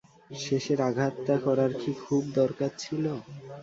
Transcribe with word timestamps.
শেষের 0.37 0.79
আঘাতটা 0.81 1.35
করার 1.45 1.71
কি 1.81 1.91
খুব 2.03 2.23
দরকার 2.39 2.71
ছিলো? 2.79 3.13